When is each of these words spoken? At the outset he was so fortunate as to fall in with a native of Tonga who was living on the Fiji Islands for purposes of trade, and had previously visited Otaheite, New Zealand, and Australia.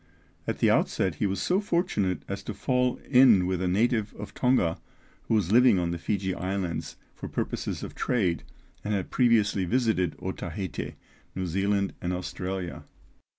At 0.47 0.57
the 0.57 0.71
outset 0.71 1.13
he 1.21 1.27
was 1.27 1.39
so 1.39 1.59
fortunate 1.61 2.23
as 2.27 2.41
to 2.45 2.55
fall 2.55 2.97
in 3.07 3.45
with 3.45 3.61
a 3.61 3.67
native 3.67 4.15
of 4.15 4.33
Tonga 4.33 4.79
who 5.27 5.35
was 5.35 5.51
living 5.51 5.77
on 5.77 5.91
the 5.91 5.99
Fiji 5.99 6.33
Islands 6.33 6.97
for 7.13 7.27
purposes 7.29 7.83
of 7.83 7.93
trade, 7.93 8.41
and 8.83 8.95
had 8.95 9.11
previously 9.11 9.63
visited 9.63 10.15
Otaheite, 10.19 10.95
New 11.35 11.45
Zealand, 11.45 11.93
and 12.01 12.13
Australia. 12.13 12.85